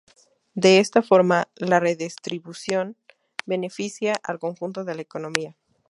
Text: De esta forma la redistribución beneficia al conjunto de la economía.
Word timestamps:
De 0.55 0.79
esta 0.79 1.03
forma 1.03 1.47
la 1.53 1.79
redistribución 1.79 2.97
beneficia 3.45 4.19
al 4.23 4.39
conjunto 4.39 4.83
de 4.83 4.95
la 4.95 5.03
economía. 5.03 5.55